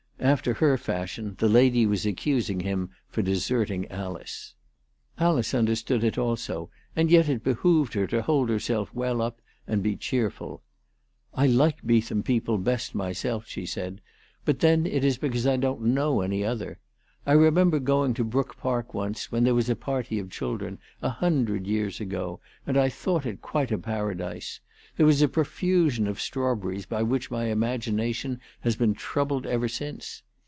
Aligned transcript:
After 0.23 0.53
her 0.53 0.77
fashion 0.77 1.33
the 1.39 1.49
lady 1.49 1.87
was 1.87 2.05
accusing 2.05 2.59
him 2.59 2.91
for 3.09 3.23
deserting 3.23 3.87
Alice. 3.89 4.53
Alice 5.17 5.51
understood 5.55 6.03
it 6.03 6.15
also, 6.15 6.69
and 6.95 7.09
yet 7.09 7.27
it 7.27 7.43
behoved 7.43 7.95
her 7.95 8.05
to 8.05 8.21
hold 8.21 8.47
herself 8.47 8.93
well 8.93 9.19
up 9.23 9.41
and 9.65 9.81
be 9.81 9.95
cheerful." 9.95 10.61
I 11.43 11.47
like 11.47 11.81
Bee 11.83 12.01
tham 12.01 12.21
people 12.21 12.59
best 12.59 12.93
myself," 12.93 13.47
she 13.47 13.65
said," 13.65 13.99
but 14.45 14.59
then 14.59 14.85
it 14.85 15.03
is 15.03 15.17
because 15.17 15.47
I 15.47 15.57
don't 15.57 15.81
know 15.81 16.21
any 16.21 16.45
other. 16.45 16.77
I 17.25 17.31
remember 17.33 17.79
going 17.79 18.13
to 18.15 18.23
Brook 18.23 18.57
Park 18.57 18.93
once, 18.93 19.31
when 19.31 19.43
there 19.43 19.53
was 19.55 19.69
a 19.71 19.75
party 19.75 20.17
of 20.19 20.29
children, 20.31 20.77
a 21.01 21.09
hundred 21.09 21.65
years 21.67 21.99
ago, 21.99 22.39
and 22.67 22.77
I 22.77 22.89
thought 22.89 23.25
it 23.27 23.41
quite 23.41 23.71
a 23.71 23.77
paradise. 23.77 24.59
There 24.97 25.05
was 25.05 25.21
a 25.21 25.27
profusion 25.27 26.07
of 26.07 26.19
strawberries 26.19 26.87
by 26.87 27.03
which 27.03 27.31
my 27.31 27.45
imagination 27.45 28.41
has 28.61 28.75
been 28.75 28.95
troubled 28.95 29.45
ever 29.45 29.67
since. 29.67 30.23